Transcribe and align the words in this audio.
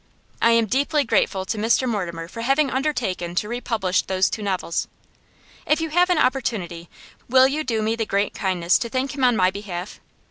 I 0.41 0.49
am 0.53 0.65
deeply 0.65 1.03
grateful 1.03 1.45
to 1.45 1.59
Mr 1.59 1.87
Mortimer 1.87 2.27
for 2.27 2.41
having 2.41 2.71
undertaken 2.71 3.35
to 3.35 3.47
republish 3.47 4.01
those 4.01 4.31
two 4.31 4.41
novels; 4.41 4.87
if 5.67 5.79
you 5.79 5.91
have 5.91 6.09
an 6.09 6.17
opportunity, 6.17 6.89
will 7.29 7.47
you 7.47 7.63
do 7.63 7.83
me 7.83 7.95
the 7.95 8.07
great 8.07 8.33
kindness 8.33 8.79
to 8.79 8.89
thank 8.89 9.13
him 9.13 9.23
on 9.23 9.35
my 9.35 9.51
behalf? 9.51 9.99